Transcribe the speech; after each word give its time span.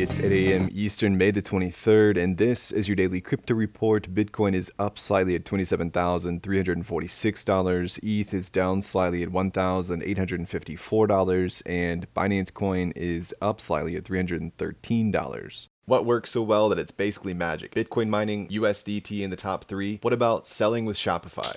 It's 0.00 0.20
8 0.20 0.30
a.m. 0.30 0.68
Eastern, 0.70 1.18
May 1.18 1.32
the 1.32 1.42
23rd, 1.42 2.22
and 2.22 2.38
this 2.38 2.70
is 2.70 2.86
your 2.86 2.94
daily 2.94 3.20
crypto 3.20 3.52
report. 3.52 4.14
Bitcoin 4.14 4.54
is 4.54 4.70
up 4.78 4.96
slightly 4.96 5.34
at 5.34 5.44
$27,346. 5.44 7.98
ETH 8.04 8.32
is 8.32 8.48
down 8.48 8.80
slightly 8.80 9.24
at 9.24 9.30
$1,854, 9.30 11.62
and 11.66 12.14
Binance 12.14 12.54
Coin 12.54 12.92
is 12.94 13.34
up 13.42 13.60
slightly 13.60 13.96
at 13.96 14.04
$313. 14.04 15.68
What 15.86 16.06
works 16.06 16.30
so 16.30 16.42
well 16.42 16.68
that 16.68 16.78
it's 16.78 16.92
basically 16.92 17.34
magic? 17.34 17.74
Bitcoin 17.74 18.08
mining, 18.08 18.46
USDT 18.50 19.22
in 19.22 19.30
the 19.30 19.36
top 19.36 19.64
three. 19.64 19.98
What 20.02 20.12
about 20.12 20.46
selling 20.46 20.84
with 20.84 20.96
Shopify? 20.96 21.56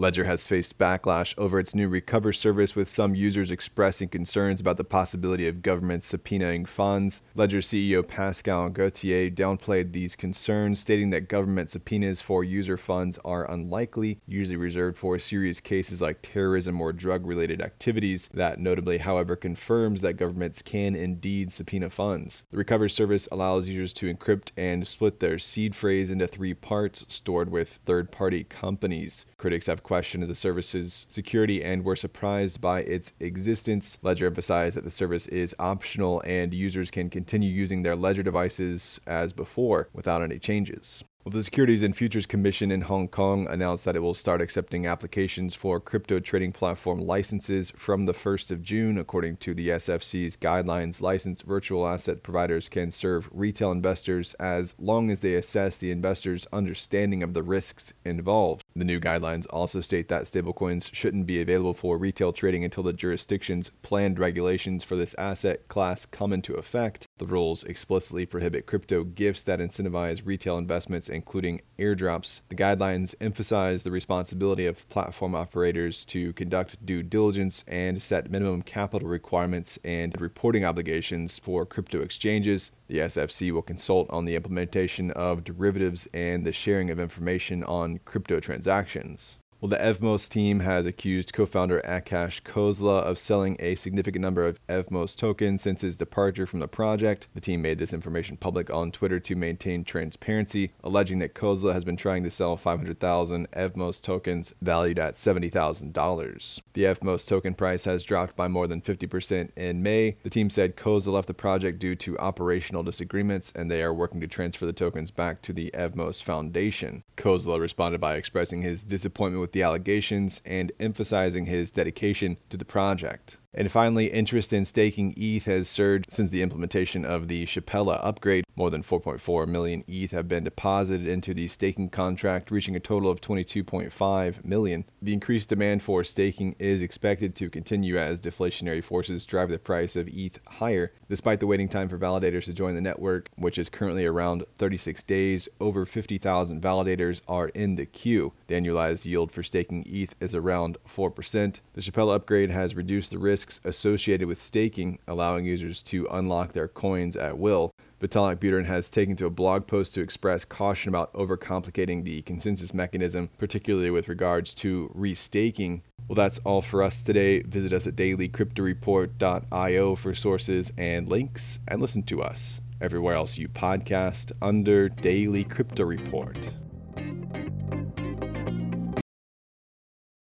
Ledger 0.00 0.24
has 0.24 0.46
faced 0.46 0.78
backlash 0.78 1.34
over 1.36 1.60
its 1.60 1.74
new 1.74 1.86
Recover 1.86 2.32
service, 2.32 2.74
with 2.74 2.88
some 2.88 3.14
users 3.14 3.50
expressing 3.50 4.08
concerns 4.08 4.58
about 4.58 4.78
the 4.78 4.82
possibility 4.82 5.46
of 5.46 5.60
government 5.60 6.02
subpoenaing 6.02 6.66
funds. 6.66 7.20
Ledger 7.34 7.58
CEO 7.58 8.08
Pascal 8.08 8.70
Gauthier 8.70 9.28
downplayed 9.28 9.92
these 9.92 10.16
concerns, 10.16 10.80
stating 10.80 11.10
that 11.10 11.28
government 11.28 11.68
subpoenas 11.68 12.22
for 12.22 12.42
user 12.42 12.78
funds 12.78 13.18
are 13.26 13.50
unlikely, 13.50 14.20
usually 14.26 14.56
reserved 14.56 14.96
for 14.96 15.18
serious 15.18 15.60
cases 15.60 16.00
like 16.00 16.22
terrorism 16.22 16.80
or 16.80 16.94
drug 16.94 17.26
related 17.26 17.60
activities. 17.60 18.30
That 18.32 18.58
notably, 18.58 18.96
however, 18.98 19.36
confirms 19.36 20.00
that 20.00 20.14
governments 20.14 20.62
can 20.62 20.96
indeed 20.96 21.52
subpoena 21.52 21.90
funds. 21.90 22.44
The 22.50 22.56
Recover 22.56 22.88
service 22.88 23.28
allows 23.30 23.68
users 23.68 23.92
to 23.94 24.10
encrypt 24.10 24.52
and 24.56 24.86
split 24.86 25.20
their 25.20 25.38
seed 25.38 25.76
phrase 25.76 26.10
into 26.10 26.26
three 26.26 26.54
parts 26.54 27.04
stored 27.08 27.50
with 27.50 27.80
third 27.84 28.10
party 28.10 28.44
companies. 28.44 29.26
Critics 29.36 29.66
have 29.66 29.82
questioned 29.90 30.22
the 30.22 30.34
service's 30.36 31.04
security 31.10 31.64
and 31.64 31.84
were 31.84 31.96
surprised 31.96 32.60
by 32.60 32.80
its 32.82 33.12
existence. 33.18 33.98
Ledger 34.02 34.26
emphasized 34.26 34.76
that 34.76 34.84
the 34.84 34.90
service 34.90 35.26
is 35.26 35.52
optional 35.58 36.22
and 36.24 36.54
users 36.54 36.92
can 36.92 37.10
continue 37.10 37.50
using 37.50 37.82
their 37.82 37.96
Ledger 37.96 38.22
devices 38.22 39.00
as 39.08 39.32
before 39.32 39.88
without 39.92 40.22
any 40.22 40.38
changes. 40.38 41.02
Well, 41.24 41.32
the 41.32 41.42
Securities 41.42 41.82
and 41.82 41.94
Futures 41.94 42.24
Commission 42.24 42.72
in 42.72 42.80
Hong 42.80 43.06
Kong 43.06 43.46
announced 43.50 43.84
that 43.84 43.94
it 43.94 43.98
will 43.98 44.14
start 44.14 44.40
accepting 44.40 44.86
applications 44.86 45.54
for 45.54 45.78
crypto 45.78 46.18
trading 46.18 46.50
platform 46.50 46.98
licenses 46.98 47.70
from 47.76 48.06
the 48.06 48.14
1st 48.14 48.52
of 48.52 48.62
June. 48.62 48.96
According 48.96 49.36
to 49.36 49.52
the 49.52 49.68
SFC's 49.68 50.38
guidelines, 50.38 51.02
licensed 51.02 51.42
virtual 51.42 51.86
asset 51.86 52.22
providers 52.22 52.70
can 52.70 52.90
serve 52.90 53.28
retail 53.32 53.70
investors 53.70 54.32
as 54.40 54.74
long 54.78 55.10
as 55.10 55.20
they 55.20 55.34
assess 55.34 55.76
the 55.76 55.90
investor's 55.90 56.46
understanding 56.54 57.22
of 57.22 57.34
the 57.34 57.42
risks 57.42 57.92
involved. 58.02 58.64
The 58.74 58.84
new 58.84 59.00
guidelines 59.00 59.46
also 59.50 59.80
state 59.80 60.08
that 60.08 60.24
stablecoins 60.24 60.94
shouldn't 60.94 61.26
be 61.26 61.40
available 61.40 61.74
for 61.74 61.98
retail 61.98 62.32
trading 62.32 62.64
until 62.64 62.82
the 62.82 62.92
jurisdiction's 62.92 63.70
planned 63.82 64.18
regulations 64.18 64.84
for 64.84 64.96
this 64.96 65.14
asset 65.14 65.68
class 65.68 66.06
come 66.06 66.32
into 66.32 66.54
effect. 66.54 67.06
The 67.18 67.26
rules 67.26 67.64
explicitly 67.64 68.26
prohibit 68.26 68.66
crypto 68.66 69.04
gifts 69.04 69.42
that 69.42 69.58
incentivize 69.58 70.22
retail 70.24 70.56
investments 70.56 71.08
including 71.08 71.60
airdrops. 71.78 72.40
The 72.48 72.54
guidelines 72.54 73.14
emphasize 73.20 73.82
the 73.82 73.90
responsibility 73.90 74.66
of 74.66 74.88
platform 74.88 75.34
operators 75.34 76.04
to 76.06 76.32
conduct 76.34 76.84
due 76.86 77.02
diligence 77.02 77.64
and 77.66 78.02
set 78.02 78.30
minimum 78.30 78.62
capital 78.62 79.08
requirements 79.08 79.78
and 79.84 80.18
reporting 80.20 80.64
obligations 80.64 81.38
for 81.38 81.66
crypto 81.66 82.00
exchanges. 82.00 82.70
The 82.90 82.98
SFC 82.98 83.52
will 83.52 83.62
consult 83.62 84.10
on 84.10 84.24
the 84.24 84.34
implementation 84.34 85.12
of 85.12 85.44
derivatives 85.44 86.08
and 86.12 86.44
the 86.44 86.50
sharing 86.50 86.90
of 86.90 86.98
information 86.98 87.62
on 87.62 88.00
crypto 88.04 88.40
transactions. 88.40 89.38
Well, 89.60 89.68
the 89.68 89.76
Evmos 89.76 90.26
team 90.26 90.60
has 90.60 90.86
accused 90.86 91.34
co 91.34 91.44
founder 91.44 91.82
Akash 91.86 92.40
Khosla 92.40 93.02
of 93.02 93.18
selling 93.18 93.58
a 93.60 93.74
significant 93.74 94.22
number 94.22 94.46
of 94.46 94.58
Evmos 94.68 95.14
tokens 95.14 95.60
since 95.60 95.82
his 95.82 95.98
departure 95.98 96.46
from 96.46 96.60
the 96.60 96.66
project. 96.68 97.28
The 97.34 97.42
team 97.42 97.60
made 97.60 97.78
this 97.78 97.92
information 97.92 98.38
public 98.38 98.70
on 98.70 98.90
Twitter 98.90 99.20
to 99.20 99.34
maintain 99.34 99.84
transparency, 99.84 100.72
alleging 100.82 101.18
that 101.18 101.34
Khosla 101.34 101.74
has 101.74 101.84
been 101.84 101.98
trying 101.98 102.22
to 102.22 102.30
sell 102.30 102.56
500,000 102.56 103.50
Evmos 103.50 104.00
tokens 104.00 104.54
valued 104.62 104.98
at 104.98 105.16
$70,000. 105.16 106.60
The 106.72 106.84
Evmos 106.84 107.28
token 107.28 107.52
price 107.52 107.84
has 107.84 108.02
dropped 108.02 108.36
by 108.36 108.48
more 108.48 108.66
than 108.66 108.80
50% 108.80 109.50
in 109.56 109.82
May. 109.82 110.16
The 110.22 110.30
team 110.30 110.48
said 110.48 110.74
Khosla 110.74 111.12
left 111.12 111.28
the 111.28 111.34
project 111.34 111.78
due 111.80 111.96
to 111.96 112.18
operational 112.18 112.82
disagreements 112.82 113.52
and 113.54 113.70
they 113.70 113.82
are 113.82 113.92
working 113.92 114.22
to 114.22 114.26
transfer 114.26 114.64
the 114.64 114.72
tokens 114.72 115.10
back 115.10 115.42
to 115.42 115.52
the 115.52 115.70
Evmos 115.74 116.22
Foundation. 116.22 117.04
Khosla 117.18 117.60
responded 117.60 118.00
by 118.00 118.14
expressing 118.14 118.62
his 118.62 118.82
disappointment 118.82 119.42
with 119.42 119.49
with 119.50 119.54
the 119.54 119.62
allegations 119.64 120.40
and 120.44 120.70
emphasizing 120.78 121.46
his 121.46 121.72
dedication 121.72 122.36
to 122.50 122.56
the 122.56 122.64
project. 122.64 123.36
And 123.52 123.70
finally, 123.70 124.06
interest 124.06 124.52
in 124.52 124.64
staking 124.64 125.12
ETH 125.16 125.46
has 125.46 125.68
surged 125.68 126.06
since 126.12 126.30
the 126.30 126.40
implementation 126.40 127.04
of 127.04 127.26
the 127.26 127.46
Shapella 127.46 127.98
upgrade. 128.00 128.44
More 128.54 128.70
than 128.70 128.84
4.4 128.84 129.48
million 129.48 129.82
ETH 129.88 130.12
have 130.12 130.28
been 130.28 130.44
deposited 130.44 131.08
into 131.08 131.34
the 131.34 131.48
staking 131.48 131.90
contract, 131.90 132.52
reaching 132.52 132.76
a 132.76 132.80
total 132.80 133.10
of 133.10 133.20
22.5 133.20 134.44
million. 134.44 134.84
The 135.02 135.12
increased 135.12 135.48
demand 135.48 135.82
for 135.82 136.04
staking 136.04 136.54
is 136.60 136.80
expected 136.80 137.34
to 137.36 137.50
continue 137.50 137.98
as 137.98 138.20
deflationary 138.20 138.84
forces 138.84 139.26
drive 139.26 139.48
the 139.48 139.58
price 139.58 139.96
of 139.96 140.08
ETH 140.08 140.38
higher. 140.46 140.92
Despite 141.08 141.40
the 141.40 141.48
waiting 141.48 141.68
time 141.68 141.88
for 141.88 141.98
validators 141.98 142.44
to 142.44 142.52
join 142.52 142.76
the 142.76 142.80
network, 142.80 143.30
which 143.34 143.58
is 143.58 143.68
currently 143.68 144.06
around 144.06 144.44
36 144.58 145.02
days, 145.02 145.48
over 145.60 145.84
50,000 145.84 146.62
validators 146.62 147.20
are 147.26 147.48
in 147.48 147.74
the 147.74 147.86
queue. 147.86 148.32
The 148.46 148.54
annualized 148.54 149.06
yield 149.06 149.32
for 149.32 149.42
staking 149.42 149.82
ETH 149.88 150.14
is 150.20 150.36
around 150.36 150.76
4%. 150.86 151.60
The 151.72 151.80
Shapella 151.80 152.14
upgrade 152.14 152.50
has 152.50 152.76
reduced 152.76 153.10
the 153.10 153.18
risk 153.18 153.39
risks 153.40 153.60
associated 153.64 154.28
with 154.28 154.40
staking, 154.40 154.98
allowing 155.08 155.46
users 155.46 155.80
to 155.80 156.06
unlock 156.10 156.52
their 156.52 156.68
coins 156.68 157.16
at 157.16 157.38
will. 157.38 157.70
Vitalik 157.98 158.36
Buterin 158.36 158.66
has 158.66 158.90
taken 158.90 159.16
to 159.16 159.26
a 159.26 159.30
blog 159.30 159.66
post 159.66 159.94
to 159.94 160.02
express 160.02 160.44
caution 160.44 160.90
about 160.90 161.12
overcomplicating 161.14 162.04
the 162.04 162.20
consensus 162.22 162.74
mechanism, 162.74 163.30
particularly 163.38 163.90
with 163.90 164.08
regards 164.08 164.52
to 164.54 164.92
restaking. 164.96 165.80
Well, 166.06 166.16
that's 166.16 166.38
all 166.40 166.60
for 166.60 166.82
us 166.82 167.02
today. 167.02 167.40
Visit 167.42 167.72
us 167.72 167.86
at 167.86 167.96
dailycryptoreport.io 167.96 169.94
for 169.94 170.14
sources 170.14 170.72
and 170.76 171.08
links, 171.08 171.60
and 171.66 171.80
listen 171.80 172.02
to 172.04 172.22
us 172.22 172.60
everywhere 172.80 173.14
else 173.14 173.38
you 173.38 173.48
podcast 173.48 174.32
under 174.42 174.88
Daily 174.88 175.44
Crypto 175.44 175.84
Report. 175.84 176.36